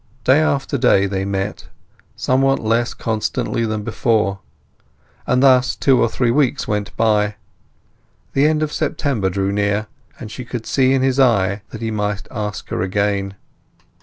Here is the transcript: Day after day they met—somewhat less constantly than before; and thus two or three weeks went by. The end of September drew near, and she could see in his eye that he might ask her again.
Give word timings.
Day 0.23 0.39
after 0.39 0.79
day 0.79 1.05
they 1.05 1.25
met—somewhat 1.25 2.57
less 2.57 2.95
constantly 2.95 3.67
than 3.67 3.83
before; 3.83 4.39
and 5.27 5.43
thus 5.43 5.75
two 5.75 6.01
or 6.01 6.09
three 6.09 6.31
weeks 6.31 6.67
went 6.67 6.97
by. 6.97 7.35
The 8.33 8.47
end 8.47 8.63
of 8.63 8.73
September 8.73 9.29
drew 9.29 9.51
near, 9.51 9.85
and 10.19 10.31
she 10.31 10.43
could 10.43 10.65
see 10.65 10.91
in 10.93 11.03
his 11.03 11.19
eye 11.19 11.61
that 11.69 11.83
he 11.83 11.91
might 11.91 12.27
ask 12.31 12.69
her 12.69 12.81
again. 12.81 13.35